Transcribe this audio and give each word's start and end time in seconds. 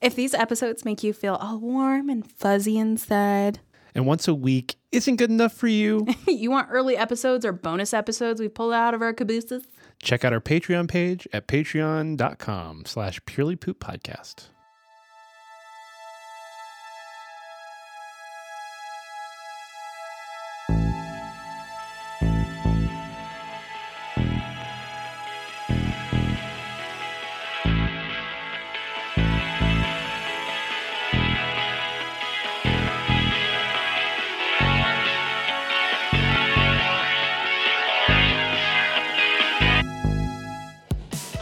If 0.00 0.14
these 0.14 0.32
episodes 0.34 0.84
make 0.84 1.02
you 1.02 1.12
feel 1.12 1.34
all 1.34 1.58
warm 1.58 2.08
and 2.08 2.28
fuzzy 2.30 2.78
inside, 2.78 3.58
And 3.94 4.06
once 4.06 4.28
a 4.28 4.34
week 4.34 4.76
isn't 4.92 5.16
good 5.16 5.30
enough 5.30 5.52
for 5.52 5.66
you, 5.66 6.06
you 6.28 6.50
want 6.50 6.68
early 6.70 6.96
episodes 6.96 7.44
or 7.44 7.52
bonus 7.52 7.92
episodes 7.92 8.40
we 8.40 8.48
pull 8.48 8.72
out 8.72 8.94
of 8.94 9.02
our 9.02 9.12
cabooses? 9.12 9.64
check 10.00 10.24
out 10.24 10.32
our 10.32 10.40
Patreon 10.40 10.88
page 10.88 11.26
at 11.32 11.48
patreon.com 11.48 12.84
slash 12.86 13.20
purely 13.26 13.56
poop 13.56 13.80
podcast. 13.80 14.46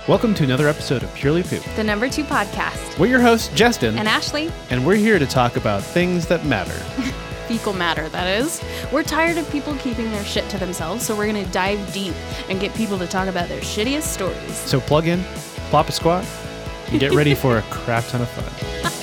Welcome 0.08 0.34
to 0.34 0.44
another 0.44 0.68
episode 0.68 1.02
of 1.02 1.12
Purely 1.14 1.42
Poop. 1.42 1.64
The 1.74 1.82
number 1.82 2.08
two 2.08 2.22
podcast. 2.22 2.96
We're 2.96 3.08
your 3.08 3.20
hosts, 3.20 3.48
Justin, 3.56 3.98
And 3.98 4.06
Ashley, 4.06 4.52
and 4.70 4.86
we're 4.86 4.94
here 4.94 5.18
to 5.18 5.26
talk 5.26 5.56
about 5.56 5.82
things 5.82 6.26
that 6.28 6.44
matter. 6.46 6.70
fecal 7.48 7.72
matter, 7.72 8.08
that 8.10 8.28
is. 8.38 8.62
We're 8.92 9.02
tired 9.02 9.36
of 9.36 9.50
people 9.50 9.74
keeping 9.78 10.08
their 10.12 10.24
shit 10.24 10.48
to 10.50 10.58
themselves, 10.58 11.04
so 11.04 11.16
we're 11.16 11.26
going 11.26 11.44
to 11.44 11.50
dive 11.50 11.92
deep 11.92 12.14
and 12.48 12.60
get 12.60 12.72
people 12.74 12.98
to 12.98 13.06
talk 13.08 13.26
about 13.26 13.48
their 13.48 13.60
shittiest 13.62 14.02
stories. 14.02 14.54
So 14.54 14.78
plug 14.78 15.08
in, 15.08 15.24
plop 15.70 15.88
a 15.88 15.92
squat, 15.92 16.24
and 16.92 17.00
get 17.00 17.12
ready 17.12 17.34
for 17.34 17.58
a 17.58 17.62
crap 17.70 18.04
ton 18.06 18.20
of 18.22 18.28
fun. 18.28 18.95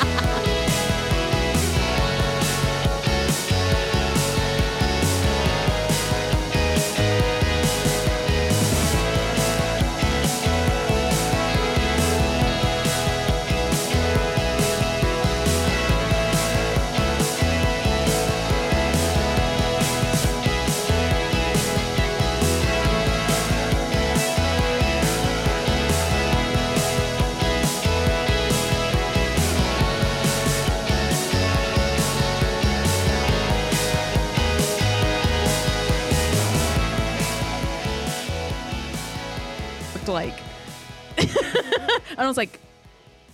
I 42.18 42.28
was 42.28 42.38
like, 42.38 42.60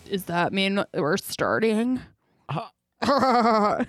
does 0.10 0.26
that 0.26 0.54
mean 0.54 0.84
we're 0.94 1.18
starting? 1.18 2.00
we're 2.50 3.86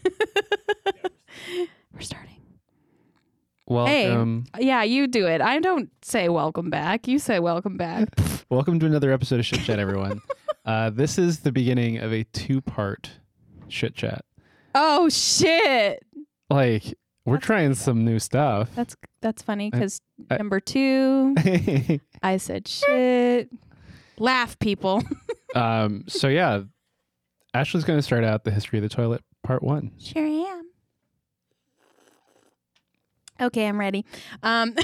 starting. 2.00 2.36
Welcome. 3.66 4.46
Yeah, 4.58 4.82
you 4.82 5.06
do 5.06 5.26
it. 5.28 5.40
I 5.40 5.60
don't 5.60 5.90
say 6.02 6.28
welcome 6.28 6.70
back. 6.70 7.06
You 7.06 7.20
say 7.20 7.38
welcome 7.38 7.76
back. 7.76 8.08
Welcome 8.50 8.80
to 8.80 8.86
another 8.86 9.12
episode 9.12 9.38
of 9.38 9.46
Shit 9.46 9.60
Chat, 9.60 9.78
everyone. 9.78 10.20
uh, 10.64 10.90
this 10.90 11.18
is 11.18 11.38
the 11.38 11.52
beginning 11.52 11.98
of 11.98 12.12
a 12.12 12.24
two 12.24 12.60
part 12.60 13.12
Shit 13.68 13.94
Chat. 13.94 14.24
oh 14.74 15.08
shit. 15.08 16.04
Like, 16.48 16.98
we're 17.24 17.36
That's 17.36 17.46
trying 17.46 17.74
some 17.74 18.04
new 18.04 18.18
stuff. 18.18 18.70
That's 18.74 18.96
that's 19.22 19.40
funny 19.40 19.70
because 19.70 20.00
number 20.28 20.58
two, 20.58 21.36
I 22.24 22.38
said 22.38 22.66
shit. 22.66 23.50
Laugh, 24.20 24.58
people. 24.58 25.02
um, 25.56 26.04
so, 26.06 26.28
yeah, 26.28 26.62
Ashley's 27.54 27.84
going 27.84 27.98
to 27.98 28.02
start 28.02 28.22
out 28.22 28.44
the 28.44 28.50
history 28.50 28.78
of 28.78 28.82
the 28.82 28.88
toilet, 28.88 29.22
part 29.42 29.62
one. 29.62 29.92
Sure 29.98 30.24
I 30.24 30.28
am. 30.28 30.70
Okay, 33.40 33.66
I'm 33.66 33.80
ready. 33.80 34.04
Um, 34.42 34.76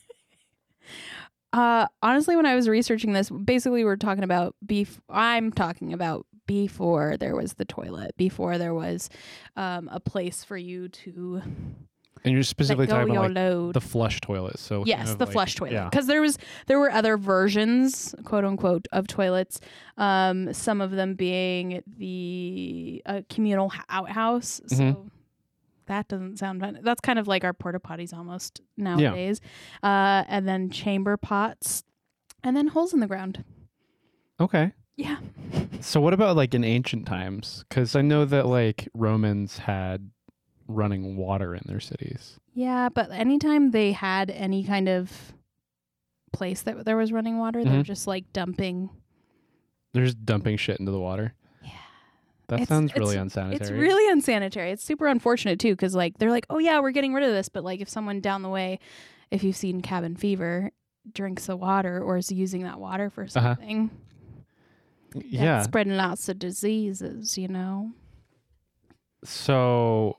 uh, 1.54 1.86
honestly, 2.02 2.36
when 2.36 2.44
I 2.44 2.54
was 2.54 2.68
researching 2.68 3.14
this, 3.14 3.30
basically 3.30 3.84
we're 3.84 3.96
talking 3.96 4.24
about 4.24 4.54
beef. 4.64 5.00
I'm 5.08 5.50
talking 5.50 5.94
about 5.94 6.26
before 6.46 7.16
there 7.16 7.34
was 7.34 7.54
the 7.54 7.64
toilet, 7.64 8.14
before 8.18 8.58
there 8.58 8.74
was 8.74 9.08
um, 9.56 9.88
a 9.90 9.98
place 9.98 10.44
for 10.44 10.58
you 10.58 10.90
to 10.90 11.40
And 12.24 12.34
you're 12.34 12.42
specifically 12.42 12.86
talking 12.86 13.16
about 13.16 13.32
like, 13.32 13.72
the 13.72 13.80
flush 13.80 14.20
toilet. 14.20 14.58
So, 14.58 14.84
yes, 14.86 14.98
kind 14.98 15.08
of 15.10 15.18
the 15.18 15.24
like- 15.26 15.32
flush 15.32 15.54
toilet. 15.54 15.72
Yeah. 15.72 15.88
Because 15.88 16.06
there 16.06 16.20
was 16.20 16.36
there 16.66 16.78
were 16.78 16.90
other 16.90 17.16
versions, 17.16 18.14
quote 18.24 18.44
unquote, 18.44 18.86
of 18.92 19.06
toilets. 19.06 19.60
Um, 19.96 20.52
some 20.52 20.80
of 20.80 20.90
them 20.90 21.14
being 21.14 21.82
the 21.86 23.02
uh, 23.06 23.22
communal 23.30 23.72
outhouse. 23.88 24.60
So 24.66 24.76
Mhm. 24.76 25.10
that 25.86 26.08
doesn't 26.08 26.38
sound 26.38 26.60
fun. 26.60 26.78
That's 26.82 27.00
kind 27.00 27.18
of 27.18 27.26
like 27.26 27.42
our 27.44 27.52
porta 27.54 27.80
potties 27.80 28.12
almost 28.12 28.60
nowadays. 28.76 29.40
Uh, 29.82 30.24
and 30.28 30.46
then 30.46 30.70
chamber 30.70 31.16
pots, 31.16 31.84
and 32.44 32.56
then 32.56 32.68
holes 32.68 32.92
in 32.92 33.00
the 33.00 33.06
ground. 33.06 33.44
Okay. 34.38 34.72
Yeah. 34.96 35.18
So, 35.82 35.98
what 36.02 36.12
about 36.12 36.36
like 36.36 36.52
in 36.52 36.62
ancient 36.62 37.06
times? 37.06 37.64
Because 37.66 37.96
I 37.96 38.02
know 38.02 38.26
that 38.26 38.44
like 38.44 38.86
Romans 38.92 39.56
had 39.56 40.10
running 40.74 41.16
water 41.16 41.54
in 41.54 41.62
their 41.66 41.80
cities. 41.80 42.38
Yeah, 42.54 42.88
but 42.88 43.10
anytime 43.10 43.70
they 43.70 43.92
had 43.92 44.30
any 44.30 44.64
kind 44.64 44.88
of 44.88 45.32
place 46.32 46.62
that 46.62 46.84
there 46.84 46.96
was 46.96 47.12
running 47.12 47.38
water, 47.38 47.64
they're 47.64 47.82
Mhm. 47.82 47.84
just 47.84 48.06
like 48.06 48.32
dumping. 48.32 48.90
They're 49.92 50.04
just 50.04 50.24
dumping 50.24 50.56
shit 50.56 50.78
into 50.78 50.92
the 50.92 51.00
water. 51.00 51.34
Yeah. 51.62 51.70
That 52.48 52.54
It's- 52.60 52.68
sounds 52.68 52.94
really 52.94 53.16
it's- 53.16 53.22
unsanitary. 53.22 53.56
It's 53.60 53.70
really 53.70 54.12
unsanitary. 54.12 54.70
It's 54.70 54.84
super 54.84 55.06
unfortunate 55.08 55.58
too, 55.58 55.72
because 55.72 55.94
like 55.94 56.18
they're 56.18 56.30
like, 56.30 56.46
oh 56.50 56.58
yeah, 56.58 56.80
we're 56.80 56.92
getting 56.92 57.12
rid 57.14 57.24
of 57.24 57.32
this, 57.32 57.48
but 57.48 57.64
like 57.64 57.80
if 57.80 57.88
someone 57.88 58.20
down 58.20 58.42
the 58.42 58.48
way, 58.48 58.78
if 59.30 59.42
you've 59.44 59.56
seen 59.56 59.80
Cabin 59.80 60.16
Fever, 60.16 60.70
drinks 61.12 61.46
the 61.46 61.56
water 61.56 62.00
or 62.02 62.16
is 62.18 62.30
using 62.30 62.62
that 62.62 62.78
water 62.78 63.10
for 63.10 63.22
Uh-huh. 63.22 63.28
something, 63.56 63.90
yeah. 65.14 65.62
spreading 65.62 65.96
lots 65.96 66.28
of 66.28 66.38
diseases. 66.38 67.36
You 67.38 67.48
know. 67.48 67.92
So, 69.24 70.16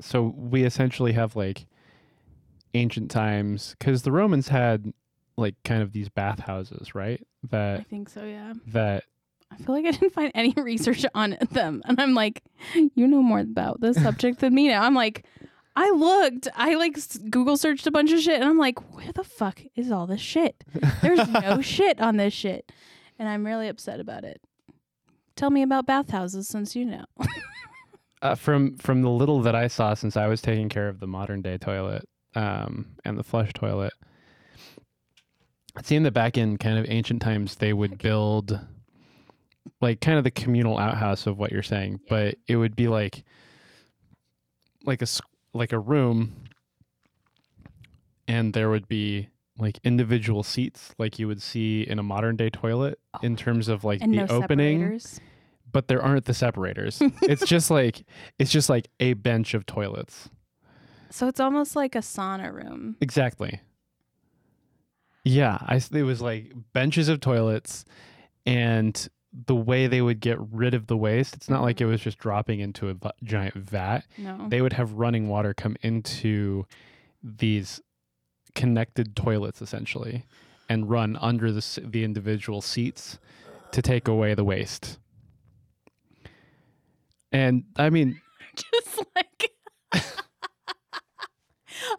so 0.00 0.34
we 0.36 0.64
essentially 0.64 1.12
have 1.12 1.36
like 1.36 1.66
ancient 2.74 3.10
times 3.10 3.74
because 3.78 4.02
the 4.02 4.12
Romans 4.12 4.48
had 4.48 4.92
like 5.36 5.54
kind 5.64 5.82
of 5.82 5.92
these 5.92 6.08
bathhouses, 6.08 6.94
right? 6.94 7.24
That 7.50 7.80
I 7.80 7.82
think 7.84 8.08
so. 8.08 8.24
Yeah. 8.24 8.54
that 8.68 9.04
I 9.50 9.56
feel 9.56 9.74
like 9.74 9.86
I 9.86 9.92
didn't 9.92 10.12
find 10.12 10.30
any 10.34 10.52
research 10.56 11.06
on 11.14 11.36
them, 11.50 11.82
and 11.86 12.00
I'm 12.00 12.14
like, 12.14 12.42
you 12.74 13.06
know 13.06 13.22
more 13.22 13.40
about 13.40 13.80
this 13.80 14.00
subject 14.02 14.40
than 14.40 14.54
me 14.54 14.68
now. 14.68 14.82
I'm 14.82 14.94
like. 14.94 15.24
I 15.80 15.90
looked. 15.90 16.48
I 16.56 16.74
like 16.74 16.98
Google 17.30 17.56
searched 17.56 17.86
a 17.86 17.92
bunch 17.92 18.10
of 18.10 18.18
shit, 18.18 18.40
and 18.40 18.48
I'm 18.48 18.58
like, 18.58 18.96
where 18.96 19.12
the 19.12 19.22
fuck 19.22 19.62
is 19.76 19.92
all 19.92 20.08
this 20.08 20.20
shit? 20.20 20.64
There's 21.02 21.28
no 21.28 21.60
shit 21.60 22.00
on 22.00 22.16
this 22.16 22.34
shit. 22.34 22.72
And 23.16 23.28
I'm 23.28 23.46
really 23.46 23.68
upset 23.68 24.00
about 24.00 24.24
it. 24.24 24.40
Tell 25.36 25.50
me 25.50 25.62
about 25.62 25.86
bathhouses 25.86 26.48
since 26.48 26.74
you 26.74 26.84
know. 26.84 27.04
uh, 28.22 28.34
from 28.34 28.76
from 28.78 29.02
the 29.02 29.10
little 29.10 29.40
that 29.42 29.54
I 29.54 29.68
saw 29.68 29.94
since 29.94 30.16
I 30.16 30.26
was 30.26 30.42
taking 30.42 30.68
care 30.68 30.88
of 30.88 31.00
the 31.00 31.06
modern 31.06 31.42
day 31.42 31.58
toilet 31.58 32.08
um, 32.34 32.96
and 33.04 33.18
the 33.18 33.24
flush 33.24 33.52
toilet. 33.52 33.92
It 35.78 35.86
seemed 35.86 36.06
that 36.06 36.12
back 36.12 36.36
in 36.36 36.56
kind 36.56 36.78
of 36.78 36.86
ancient 36.88 37.22
times 37.22 37.56
they 37.56 37.72
would 37.72 37.98
build 37.98 38.58
like 39.80 40.00
kind 40.00 40.18
of 40.18 40.24
the 40.24 40.30
communal 40.30 40.78
outhouse 40.78 41.26
of 41.26 41.38
what 41.38 41.52
you're 41.52 41.62
saying, 41.62 42.00
but 42.08 42.36
it 42.48 42.56
would 42.56 42.74
be 42.74 42.88
like 42.88 43.24
like 44.84 45.02
a 45.02 45.06
like 45.54 45.72
a 45.72 45.78
room 45.78 46.44
and 48.26 48.52
there 48.54 48.70
would 48.70 48.88
be 48.88 49.28
like 49.58 49.78
individual 49.82 50.42
seats 50.42 50.94
like 50.98 51.18
you 51.18 51.26
would 51.26 51.42
see 51.42 51.82
in 51.82 51.98
a 51.98 52.02
modern 52.02 52.36
day 52.36 52.48
toilet 52.50 52.98
in 53.22 53.36
terms 53.36 53.68
of 53.68 53.84
like 53.84 54.00
and 54.00 54.12
the 54.12 54.18
no 54.18 54.26
opening 54.28 54.78
separators. 54.80 55.20
But 55.72 55.88
there 55.88 56.02
aren't 56.02 56.24
the 56.24 56.34
separators. 56.34 56.98
it's 57.22 57.46
just 57.46 57.70
like 57.70 58.04
it's 58.38 58.50
just 58.50 58.68
like 58.68 58.88
a 59.00 59.14
bench 59.14 59.54
of 59.54 59.66
toilets. 59.66 60.28
So 61.10 61.26
it's 61.28 61.40
almost 61.40 61.74
like 61.74 61.94
a 61.94 62.00
sauna 62.00 62.52
room. 62.52 62.96
Exactly. 63.00 63.60
Yeah, 65.24 65.58
I 65.60 65.80
it 65.92 66.02
was 66.02 66.20
like 66.20 66.52
benches 66.72 67.08
of 67.08 67.20
toilets 67.20 67.84
and 68.46 69.08
the 69.46 69.54
way 69.54 69.86
they 69.86 70.00
would 70.00 70.20
get 70.20 70.38
rid 70.52 70.74
of 70.74 70.86
the 70.86 70.96
waste, 70.96 71.34
it's 71.36 71.50
not 71.50 71.62
like 71.62 71.80
it 71.80 71.84
mm-hmm. 71.84 71.92
was 71.92 72.00
just 72.00 72.18
dropping 72.18 72.60
into 72.60 72.88
a 72.88 72.96
giant 73.22 73.54
vat. 73.54 74.00
No. 74.16 74.46
They 74.48 74.62
would 74.62 74.72
have 74.72 74.92
running 74.94 75.28
water 75.28 75.52
come 75.52 75.76
into 75.82 76.66
these 77.22 77.80
connected 78.54 79.14
toilets 79.14 79.60
essentially 79.60 80.24
and 80.68 80.88
run 80.88 81.16
under 81.20 81.52
the 81.52 81.80
the 81.84 82.04
individual 82.04 82.60
seats 82.60 83.18
to 83.72 83.82
take 83.82 84.08
away 84.08 84.34
the 84.34 84.44
waste. 84.44 84.98
And 87.32 87.64
I 87.76 87.90
mean, 87.90 88.20
just 88.56 89.04
like 89.14 89.52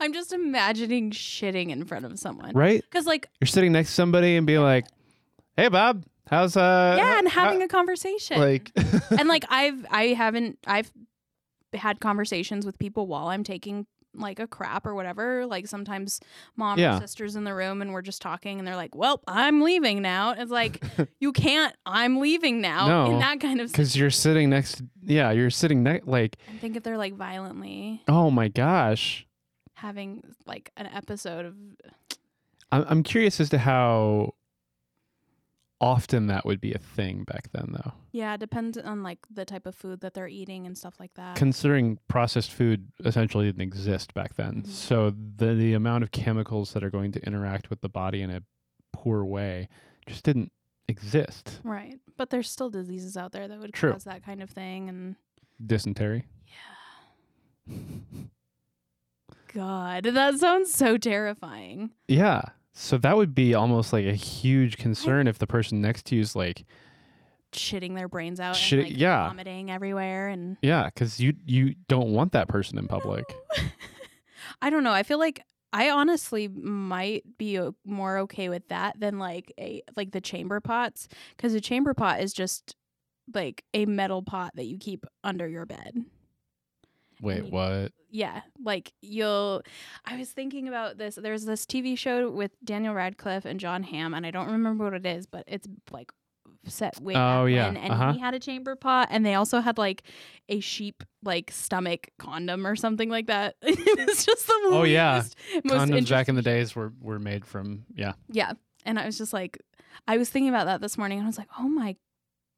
I'm 0.02 0.14
just 0.14 0.34
imagining 0.34 1.12
shitting 1.12 1.70
in 1.70 1.86
front 1.86 2.06
of 2.06 2.18
someone. 2.20 2.54
right? 2.56 2.82
Because 2.82 3.06
like 3.06 3.30
You're 3.40 3.48
sitting 3.48 3.72
next 3.72 3.90
to 3.90 3.96
somebody 3.96 4.36
and 4.36 4.46
being 4.46 4.62
like, 4.62 4.86
"Hey, 5.56 5.70
Bob, 5.70 6.06
how's 6.28 6.58
uh?" 6.58 6.96
yeah, 6.98 7.20
and 7.20 7.28
how- 7.28 7.46
having 7.46 7.62
a 7.62 7.68
conversation. 7.68 8.40
like, 8.40 8.72
and 9.18 9.28
like 9.30 9.46
I've 9.50 9.86
I 9.90 10.08
haven't 10.08 10.60
I've 10.68 10.92
had 11.74 12.00
conversations 12.00 12.66
with 12.66 12.78
people 12.80 13.08
while 13.08 13.28
I'm 13.28 13.44
taking 13.44 13.86
like 14.16 14.40
a 14.40 14.48
crap 14.48 14.86
or 14.86 14.96
whatever. 14.96 15.46
Like 15.46 15.68
sometimes 15.68 16.20
mom 16.56 16.80
Yeah. 16.80 16.98
or 16.98 17.00
sisters 17.02 17.36
in 17.36 17.44
the 17.44 17.54
room 17.54 17.82
and 17.82 17.94
we're 17.94 18.02
just 18.02 18.22
talking 18.22 18.60
and 18.60 18.68
they're 18.68 18.76
like, 18.76 18.96
"Well, 18.96 19.22
I'm 19.28 19.62
leaving 19.62 20.02
now." 20.02 20.32
It's 20.38 20.52
like 20.52 20.84
you 21.20 21.32
can't. 21.32 21.76
I'm 21.86 22.20
leaving 22.20 22.62
now. 22.62 22.88
No, 22.88 23.12
in 23.14 23.20
that 23.20 23.40
kind 23.40 23.62
of. 23.62 23.72
because 23.72 23.96
you're 23.96 24.10
sitting 24.10 24.50
next. 24.50 24.78
To, 24.78 24.86
yeah, 25.04 25.32
you're 25.32 25.50
sitting 25.50 25.84
next. 25.84 26.08
Like, 26.08 26.38
I 26.54 26.58
think 26.58 26.76
if 26.76 26.84
they're 26.84 26.98
like 26.98 27.14
violently 27.16 28.02
oh 28.08 28.30
my 28.32 28.48
gosh, 28.48 29.28
having 29.76 30.24
like 30.46 30.72
an 30.78 30.88
episode 30.88 31.46
of 31.46 31.56
I'm 32.72 32.86
I'm 32.88 33.04
curious 33.04 33.40
as 33.40 33.50
to 33.50 33.58
how 33.58 34.34
often 35.82 36.28
that 36.28 36.46
would 36.46 36.60
be 36.60 36.74
a 36.74 36.78
thing 36.78 37.24
back 37.24 37.50
then, 37.54 37.70
though. 37.72 37.94
yeah, 38.12 38.34
it 38.34 38.40
depends 38.40 38.78
on 38.78 39.02
like 39.04 39.20
the 39.32 39.46
type 39.46 39.66
of 39.66 39.76
food 39.76 40.02
that 40.02 40.14
they're 40.14 40.28
eating 40.28 40.66
and 40.66 40.78
stuff 40.78 41.00
like 41.00 41.14
that. 41.14 41.36
Considering 41.38 41.98
processed 42.08 42.52
food 42.52 42.92
essentially 43.06 43.46
didn't 43.46 43.62
exist 43.62 44.14
back 44.14 44.36
then, 44.36 44.64
Mhm. 44.64 44.68
so 44.68 45.12
the 45.38 45.54
the 45.54 45.74
amount 45.74 46.04
of 46.04 46.12
chemicals 46.12 46.74
that 46.74 46.84
are 46.84 46.90
going 46.90 47.12
to 47.14 47.26
interact 47.26 47.70
with 47.70 47.82
the 47.82 47.90
body 47.90 48.22
in 48.22 48.30
a 48.30 48.42
poor 48.92 49.24
way 49.24 49.70
just 50.08 50.24
didn't 50.26 50.52
exist. 50.88 51.62
right, 51.64 52.00
but 52.18 52.30
there's 52.30 52.50
still 52.50 52.70
diseases 52.70 53.16
out 53.16 53.32
there 53.32 53.48
that 53.48 53.60
would 53.60 53.74
True. 53.74 53.94
cause 53.94 54.04
that 54.06 54.24
kind 54.26 54.42
of 54.44 54.50
thing, 54.50 54.90
and 54.90 55.16
Dysentery. 55.66 56.26
yeah. 57.68 57.76
God, 59.54 60.04
that 60.04 60.36
sounds 60.40 60.74
so 60.74 60.98
terrifying. 60.98 61.92
Yeah. 62.08 62.42
So 62.82 62.98
that 63.00 63.18
would 63.18 63.36
be 63.36 63.54
almost 63.54 63.92
like 63.92 64.06
a 64.06 64.14
huge 64.14 64.78
concern 64.78 65.28
if 65.28 65.38
the 65.38 65.46
person 65.46 65.82
next 65.82 66.06
to 66.06 66.16
you 66.16 66.22
is 66.22 66.34
like, 66.34 66.64
Shitting 67.52 67.94
their 67.94 68.08
brains 68.08 68.40
out 68.40 68.56
Shit- 68.56 68.80
and 68.80 68.88
like 68.90 68.98
yeah. 68.98 69.28
vomiting 69.28 69.70
everywhere 69.70 70.30
and 70.30 70.56
yeah, 70.62 70.86
because 70.86 71.20
you 71.20 71.34
you 71.46 71.76
don't 71.90 72.14
want 72.14 72.32
that 72.32 72.48
person 72.48 72.78
in 72.78 72.88
public. 72.88 73.26
I 74.62 74.70
don't 74.70 74.86
know. 74.86 74.94
I 74.94 75.04
feel 75.04 75.20
like 75.20 75.44
I 75.74 75.90
honestly 75.90 76.48
might 76.48 77.24
be 77.38 77.58
uh, 77.58 77.72
more 77.86 78.20
okay 78.20 78.48
with 78.48 78.68
that 78.70 78.98
than 78.98 79.20
like 79.20 79.52
a 79.60 79.82
like 79.98 80.12
the 80.12 80.22
chamber 80.22 80.62
pots 80.62 81.10
because 81.36 81.54
a 81.54 81.62
chamber 81.62 81.94
pot 81.94 82.22
is 82.22 82.32
just 82.34 82.76
like 83.34 83.66
a 83.74 83.88
metal 83.88 84.22
pot 84.22 84.52
that 84.56 84.66
you 84.66 84.78
keep 84.78 85.06
under 85.24 85.50
your 85.50 85.66
bed. 85.66 86.06
Wait, 87.22 87.46
you- 87.46 87.52
what? 87.52 87.92
Yeah, 88.12 88.42
like 88.64 88.92
you'll. 89.02 89.62
I 90.06 90.18
was 90.18 90.32
thinking 90.32 90.68
about 90.68 90.98
this. 90.98 91.16
There's 91.22 91.46
this 91.46 91.66
TV 91.68 91.96
show 91.98 92.30
with 92.32 92.52
Daniel 92.64 92.96
Radcliffe 92.96 93.46
and 93.46 93.60
Jon 93.60 93.84
Hamm, 93.84 94.14
and 94.16 94.26
I 94.26 94.32
don't 94.32 94.50
remember 94.52 94.86
what 94.86 94.94
it 94.96 95.06
is, 95.06 95.28
but 95.28 95.44
it's 95.48 95.68
like 95.92 96.12
set 96.66 97.00
way 97.00 97.14
back 97.14 97.38
Oh, 97.40 97.46
yeah, 97.46 97.68
when, 97.68 97.78
and 97.78 97.94
uh-huh. 97.94 98.14
he 98.14 98.20
had 98.20 98.34
a 98.34 98.40
chamber 98.40 98.76
pot, 98.76 99.10
and 99.12 99.24
they 99.24 99.36
also 99.36 99.60
had 99.60 99.78
like 99.78 100.02
a 100.50 100.60
sheep 100.60 101.04
like 101.24 101.52
stomach 101.52 102.10
condom 102.18 102.66
or 102.66 102.76
something 102.76 103.10
like 103.10 103.28
that. 103.28 103.56
it 103.62 104.08
was 104.08 104.26
just 104.26 104.48
the 104.48 104.54
Oh, 104.72 104.84
yeah. 104.84 105.22
most 105.64 105.84
condoms 105.92 106.10
back 106.10 106.30
in 106.30 106.36
the 106.36 106.42
days 106.42 106.76
were 106.76 106.92
were 107.00 107.20
made 107.20 107.46
from 107.46 107.86
yeah. 107.94 108.14
yeah. 108.32 108.54
And 108.86 108.98
I 108.98 109.06
was 109.06 109.18
just 109.20 109.34
like, 109.34 109.60
I 110.08 110.18
was 110.18 110.30
thinking 110.32 110.50
about 110.50 110.66
that 110.66 110.82
this 110.82 110.98
morning 110.98 111.20
and 111.20 111.26
I 111.26 111.30
was 111.30 111.38
like, 111.38 111.50
oh 111.60 111.68
my 111.70 111.96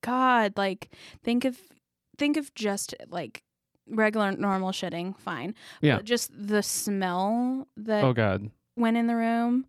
God. 0.01 0.53
Like, 0.55 0.89
think 1.23 1.43
of, 1.45 1.57
think 2.17 2.37
of 2.37 2.53
just 2.53 2.93
like 3.09 3.43
regular, 3.87 4.31
normal 4.31 4.71
shitting, 4.71 5.17
fine. 5.17 5.55
Yeah. 5.81 5.97
But 5.97 6.05
just 6.05 6.31
the 6.35 6.61
smell 6.63 7.67
that 7.77 8.03
Oh 8.03 8.13
god. 8.13 8.49
went 8.75 8.97
in 8.97 9.07
the 9.07 9.15
room. 9.15 9.65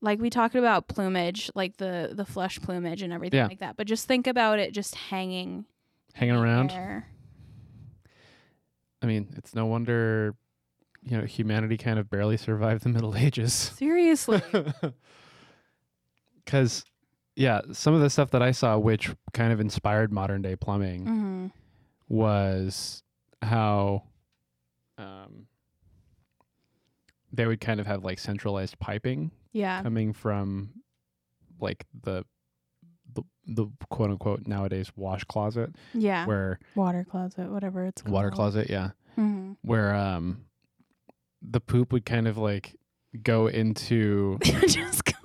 Like 0.00 0.20
we 0.20 0.28
talked 0.30 0.54
about 0.54 0.88
plumage, 0.88 1.50
like 1.54 1.78
the 1.78 2.10
the 2.12 2.24
flesh 2.24 2.60
plumage 2.60 3.02
and 3.02 3.12
everything 3.12 3.38
Yeah. 3.38 3.46
like 3.46 3.60
that. 3.60 3.76
But 3.76 3.86
just 3.86 4.06
think 4.06 4.26
about 4.26 4.58
it 4.58 4.72
just 4.72 4.94
hanging 4.94 5.64
Hanging 6.14 6.36
around. 6.36 6.70
there. 6.70 7.08
I 9.02 9.06
mean, 9.06 9.34
it's 9.36 9.54
no 9.54 9.66
wonder 9.66 10.34
you 11.02 11.16
know 11.18 11.24
humanity 11.24 11.76
kind 11.76 11.98
of 11.98 12.10
barely 12.10 12.36
survived 12.36 12.82
the 12.84 12.88
Middle 12.96 13.16
Ages. 13.16 13.52
Seriously. 13.52 14.42
Because 16.44 16.84
yeah, 17.34 17.60
some 17.72 17.92
of 17.94 18.00
the 18.00 18.08
stuff 18.10 18.30
that 18.30 18.42
I 18.42 18.52
saw, 18.52 18.78
which 18.78 19.10
kind 19.32 19.52
of 19.52 19.60
inspired 19.60 20.12
modern 20.12 20.42
day 20.42 20.56
plumbing, 20.56 21.06
hmm 21.06 21.46
was 22.08 23.02
how 23.42 24.02
um, 24.98 25.46
they 27.32 27.46
would 27.46 27.60
kind 27.60 27.80
of 27.80 27.86
have 27.86 28.04
like 28.04 28.18
centralized 28.18 28.78
piping 28.78 29.30
Yeah. 29.52 29.82
coming 29.82 30.12
from 30.12 30.70
like 31.60 31.84
the 32.02 32.24
the, 33.14 33.22
the 33.46 33.66
quote 33.88 34.10
unquote 34.10 34.46
nowadays 34.46 34.90
wash 34.96 35.24
closet 35.24 35.70
Yeah. 35.94 36.26
where 36.26 36.58
water 36.74 37.04
closet, 37.08 37.50
whatever 37.50 37.84
it's 37.84 38.02
called. 38.02 38.12
water 38.14 38.30
closet 38.30 38.68
yeah 38.68 38.90
hmm 39.14 39.52
where 39.62 39.94
um 39.94 40.44
the 41.42 41.60
poop 41.60 41.92
would 41.92 42.04
kind 42.04 42.26
of 42.28 42.36
like 42.36 42.76
go 43.22 43.46
into 43.46 44.38
just 44.42 45.04
go 45.04 45.12
just 45.12 45.15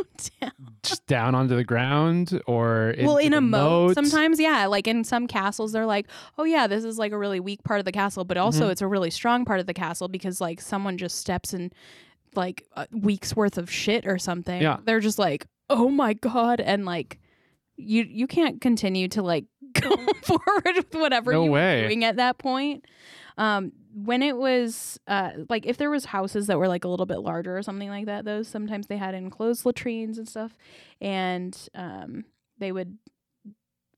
down 1.11 1.35
onto 1.35 1.55
the 1.55 1.63
ground 1.63 2.41
or 2.47 2.95
well 3.03 3.17
in 3.17 3.33
a 3.33 3.41
moat 3.41 3.87
moat. 3.89 3.95
sometimes 3.95 4.39
yeah 4.39 4.65
like 4.65 4.87
in 4.87 5.03
some 5.03 5.27
castles 5.27 5.71
they're 5.73 5.85
like 5.85 6.07
oh 6.37 6.43
yeah 6.45 6.67
this 6.67 6.83
is 6.85 6.97
like 6.97 7.11
a 7.11 7.17
really 7.17 7.39
weak 7.39 7.61
part 7.63 7.79
of 7.79 7.85
the 7.85 7.91
castle 7.91 8.23
but 8.23 8.37
also 8.37 8.67
Mhm. 8.67 8.71
it's 8.71 8.81
a 8.81 8.87
really 8.87 9.09
strong 9.11 9.43
part 9.45 9.59
of 9.59 9.65
the 9.67 9.73
castle 9.73 10.07
because 10.07 10.39
like 10.39 10.61
someone 10.61 10.97
just 10.97 11.17
steps 11.17 11.53
in 11.53 11.71
like 12.35 12.65
a 12.77 12.87
week's 12.93 13.35
worth 13.35 13.57
of 13.57 13.69
shit 13.69 14.07
or 14.07 14.17
something 14.17 14.61
Yeah. 14.61 14.77
they're 14.85 15.01
just 15.01 15.19
like 15.19 15.45
oh 15.69 15.89
my 15.89 16.13
god 16.13 16.61
and 16.61 16.85
like 16.85 17.19
you 17.75 18.03
you 18.03 18.25
can't 18.27 18.61
continue 18.61 19.07
to 19.09 19.21
like 19.21 19.45
go 19.81 19.89
forward 20.23 20.73
with 20.75 20.93
whatever 20.95 21.33
No 21.33 21.43
you 21.45 21.51
way. 21.51 21.81
were 21.81 21.87
doing 21.89 22.03
at 22.05 22.15
that 22.17 22.37
point 22.37 22.85
um 23.37 23.71
when 23.93 24.21
it 24.23 24.37
was 24.37 24.99
uh 25.07 25.31
like 25.49 25.65
if 25.65 25.77
there 25.77 25.89
was 25.89 26.05
houses 26.05 26.47
that 26.47 26.57
were 26.57 26.67
like 26.67 26.85
a 26.85 26.87
little 26.87 27.05
bit 27.05 27.19
larger 27.19 27.57
or 27.57 27.61
something 27.63 27.89
like 27.89 28.05
that 28.05 28.25
those 28.25 28.47
sometimes 28.47 28.87
they 28.87 28.97
had 28.97 29.13
enclosed 29.13 29.65
latrines 29.65 30.17
and 30.17 30.27
stuff 30.29 30.55
and 31.01 31.67
um 31.75 32.23
they 32.57 32.71
would 32.71 32.97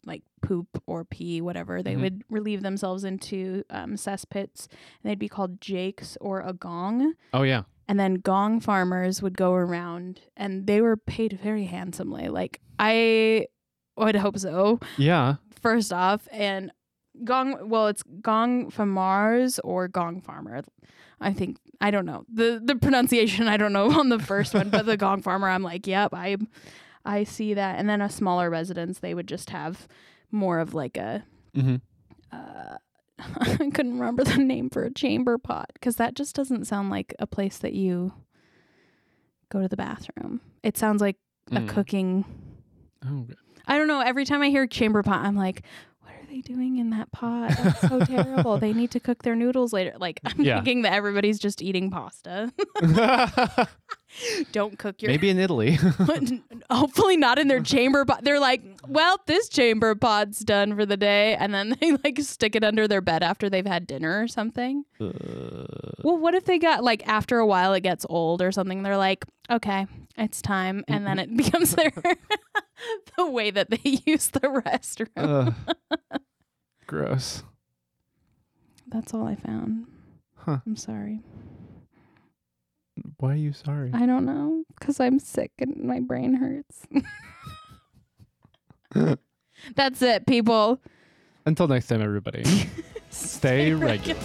like 0.06 0.22
poop 0.42 0.68
or 0.86 1.06
pee 1.06 1.40
whatever. 1.42 1.82
They 1.82 1.96
Mhm. 1.96 2.02
would 2.02 2.24
relieve 2.30 2.62
themselves 2.62 3.04
into 3.06 3.64
um, 3.70 3.94
cesspits 3.94 4.68
and 4.68 5.10
they'd 5.10 5.20
be 5.20 5.30
called 5.30 5.62
jakes 5.62 6.18
or 6.20 6.42
a 6.42 6.52
gong. 6.52 7.14
Oh 7.34 7.44
yeah. 7.44 7.64
And 7.88 7.98
then 8.00 8.16
gong 8.16 8.60
farmers 8.60 9.22
would 9.22 9.38
go 9.38 9.54
around 9.54 10.20
and 10.36 10.68
they 10.68 10.82
were 10.82 10.98
paid 10.98 11.40
very 11.42 11.66
handsomely. 11.66 12.28
Like 12.28 12.60
i 12.80 13.48
would 13.96 14.16
hope 14.16 14.38
so. 14.40 14.80
Yeah. 14.98 15.36
First 15.62 15.94
off 15.94 16.28
and 16.32 16.72
gong 17.24 17.70
well 17.70 17.88
it's 17.88 18.04
gong 18.22 18.70
fermors 18.70 19.60
or 19.60 19.88
gong 19.88 20.22
farmer. 20.22 20.62
I 21.22 21.32
think 21.34 21.58
i 21.82 21.92
don't 21.92 22.06
know. 22.06 22.26
The 22.32 22.62
the 22.64 22.76
pronunciation 22.76 23.48
i 23.48 23.58
don't 23.58 23.74
know 23.74 23.92
on 24.00 24.10
the 24.10 24.20
first 24.20 24.54
one 24.54 24.70
but 24.70 24.86
the 24.86 24.98
gong 24.98 25.22
farmer 25.22 25.48
i'm 25.48 25.64
like 25.64 25.88
yep 25.88 26.14
i 26.14 26.38
i 27.06 27.24
see 27.24 27.54
that. 27.54 27.80
And 27.80 27.88
then 27.90 28.02
a 28.02 28.10
smaller 28.10 28.50
residence 28.50 29.00
they 29.00 29.14
would 29.14 29.28
just 29.28 29.50
have 29.52 29.88
more 30.32 30.60
of 30.60 30.74
like 30.74 30.98
a 30.98 31.24
hmm 31.56 31.76
uh, 32.32 32.78
i 33.20 33.56
couldn't 33.74 34.00
remember 34.00 34.24
the 34.24 34.38
name 34.38 34.70
for 34.70 34.84
a 34.84 34.92
chamber 34.94 35.38
pot 35.38 35.70
because 35.76 35.98
that 35.98 36.16
just 36.16 36.36
doesn't 36.36 36.66
sound 36.66 36.90
like 36.90 37.14
a 37.20 37.28
place 37.28 37.58
that 37.60 37.74
you 37.74 38.12
go 39.50 39.62
to 39.62 39.68
the 39.68 39.78
bathroom. 39.78 40.42
It 40.64 40.78
sounds 40.78 41.00
like 41.02 41.18
a 41.52 41.60
Mm. 41.62 41.68
cooking 41.68 42.26
oh 43.06 43.28
I 43.68 43.78
don't 43.78 43.88
know. 43.88 44.00
Every 44.02 44.26
time 44.26 44.42
I 44.42 44.50
hear 44.50 44.66
chamber 44.66 45.04
pot, 45.04 45.24
I'm 45.24 45.36
like, 45.38 45.62
they 46.34 46.42
doing 46.42 46.78
in 46.78 46.90
that 46.90 47.12
pot? 47.12 47.50
That's 47.58 47.82
so 47.82 48.00
terrible. 48.06 48.58
They 48.58 48.74
need 48.74 48.90
to 48.92 49.00
cook 49.00 49.22
their 49.24 49.36
noodles 49.36 49.72
later. 49.72 49.94
Like, 50.00 50.20
I'm 50.26 50.42
Yeah. 50.42 50.56
thinking 50.56 50.82
that 50.82 50.94
everybody's 50.94 51.38
just 51.40 51.62
eating 51.62 51.92
pasta. 51.92 52.52
don't 54.52 54.78
cook 54.78 55.02
your. 55.02 55.10
maybe 55.10 55.30
in 55.30 55.40
Italy 55.40 55.78
Hopefully 56.72 57.18
not 57.18 57.40
in 57.40 57.48
their 57.48 57.60
chamber 57.74 58.06
pot. 58.06 58.24
They're 58.24 58.40
like, 58.40 58.62
well, 58.88 59.18
this 59.28 59.48
chamber 59.50 59.94
pot's 59.96 60.40
done 60.40 60.76
for 60.76 60.86
the 60.86 60.98
day, 60.98 61.36
and 61.36 61.54
then 61.54 61.76
they 61.80 61.92
like 62.04 62.20
stick 62.22 62.56
it 62.56 62.64
under 62.64 62.88
their 62.88 63.02
bed 63.02 63.22
after 63.24 63.50
they've 63.50 63.66
had 63.66 63.86
dinner 63.88 64.22
or 64.22 64.28
something. 64.28 64.86
Uh, 65.00 65.08
Well, 66.04 66.18
what 66.18 66.34
if 66.36 66.46
they 66.46 66.58
got 66.60 66.84
like 66.84 67.08
after 67.08 67.38
a 67.40 67.46
while 67.46 67.74
it 67.74 67.82
gets 67.82 68.06
old 68.10 68.42
or 68.42 68.52
something? 68.52 68.82
They're 68.84 68.98
like, 68.98 69.26
okay, 69.52 69.86
it's 70.18 70.42
time, 70.42 70.84
and 70.88 71.06
then 71.06 71.20
it 71.20 71.36
becomes 71.38 71.76
their 71.76 71.92
the 73.18 73.30
way 73.30 73.50
that 73.52 73.70
they 73.70 74.00
use 74.06 74.28
the 74.30 74.40
restroom. 74.42 75.08
Ugh. 75.18 75.54
Gross 76.94 77.42
That's 78.88 79.14
all 79.16 79.26
I 79.26 79.36
found. 79.36 79.88
Huh. 80.36 80.60
I'm 80.66 80.76
sorry. 80.76 81.22
why 83.18 83.32
are 83.32 83.36
you 83.36 83.52
sorry 83.54 83.90
I 83.94 84.06
don't 84.06 84.26
know 84.26 84.64
because 84.78 85.00
I'm 85.00 85.18
sick 85.18 85.52
and 85.60 85.84
my 85.84 86.00
brain 86.00 86.36
hurts. 86.36 86.86
That's 89.76 90.02
it, 90.02 90.28
people. 90.28 90.82
Until 91.46 91.68
next 91.68 91.88
time, 91.88 92.02
everybody. 92.02 92.44
Stay 93.10 93.74
regular. 93.74 94.22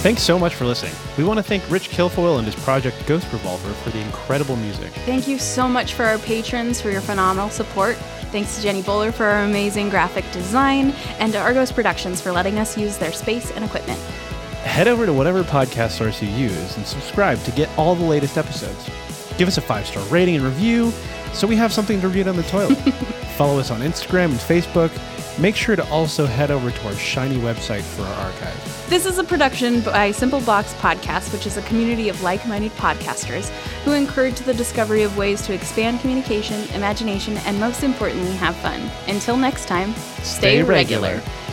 Thanks 0.00 0.22
so 0.22 0.38
much 0.38 0.54
for 0.54 0.64
listening. 0.64 0.94
We 1.18 1.24
want 1.24 1.36
to 1.40 1.42
thank 1.42 1.70
Rich 1.70 1.90
Kilfoyle 1.90 2.38
and 2.38 2.46
his 2.46 2.54
project 2.54 2.96
Ghost 3.06 3.30
Revolver 3.34 3.70
for 3.74 3.90
the 3.90 4.00
incredible 4.00 4.56
music. 4.56 4.90
Thank 5.04 5.28
you 5.28 5.38
so 5.38 5.68
much 5.68 5.92
for 5.92 6.06
our 6.06 6.16
patrons 6.16 6.80
for 6.80 6.90
your 6.90 7.02
phenomenal 7.02 7.50
support. 7.50 7.96
Thanks 8.32 8.56
to 8.56 8.62
Jenny 8.62 8.80
Bowler 8.80 9.12
for 9.12 9.26
our 9.26 9.44
amazing 9.44 9.90
graphic 9.90 10.24
design, 10.32 10.92
and 11.18 11.34
to 11.34 11.38
Argos 11.38 11.70
Productions 11.70 12.18
for 12.18 12.32
letting 12.32 12.58
us 12.58 12.78
use 12.78 12.96
their 12.96 13.12
space 13.12 13.50
and 13.50 13.62
equipment. 13.62 14.00
Head 14.62 14.88
over 14.88 15.04
to 15.04 15.12
whatever 15.12 15.42
podcast 15.42 15.90
source 15.90 16.22
you 16.22 16.30
use 16.30 16.78
and 16.78 16.86
subscribe 16.86 17.38
to 17.44 17.50
get 17.50 17.68
all 17.76 17.94
the 17.94 18.02
latest 18.02 18.38
episodes. 18.38 18.88
Give 19.36 19.48
us 19.48 19.58
a 19.58 19.60
five 19.60 19.86
star 19.86 20.02
rating 20.04 20.36
and 20.36 20.44
review 20.44 20.92
so 21.34 21.46
we 21.46 21.56
have 21.56 21.74
something 21.74 22.00
to 22.00 22.08
read 22.08 22.26
on 22.26 22.36
the 22.36 22.42
toilet. 22.44 22.76
Follow 23.36 23.58
us 23.58 23.70
on 23.70 23.80
Instagram 23.80 24.30
and 24.30 24.40
Facebook. 24.40 24.90
Make 25.40 25.56
sure 25.56 25.74
to 25.74 25.88
also 25.90 26.26
head 26.26 26.50
over 26.50 26.70
to 26.70 26.86
our 26.86 26.94
shiny 26.94 27.36
website 27.36 27.80
for 27.80 28.02
our 28.02 28.26
archive. 28.26 28.86
This 28.90 29.06
is 29.06 29.18
a 29.18 29.24
production 29.24 29.80
by 29.80 30.10
Simple 30.10 30.42
Box 30.42 30.74
Podcast, 30.74 31.32
which 31.32 31.46
is 31.46 31.56
a 31.56 31.62
community 31.62 32.10
of 32.10 32.22
like 32.22 32.46
minded 32.46 32.72
podcasters 32.72 33.48
who 33.84 33.92
encourage 33.92 34.38
the 34.40 34.52
discovery 34.52 35.02
of 35.02 35.16
ways 35.16 35.40
to 35.46 35.54
expand 35.54 36.00
communication, 36.00 36.68
imagination, 36.74 37.38
and 37.38 37.58
most 37.58 37.82
importantly, 37.82 38.32
have 38.32 38.54
fun. 38.56 38.90
Until 39.08 39.38
next 39.38 39.66
time, 39.66 39.94
stay, 39.94 40.60
Stay 40.60 40.62
regular. 40.62 41.14
regular. 41.14 41.49